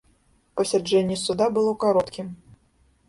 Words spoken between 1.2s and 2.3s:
суда было кароткім.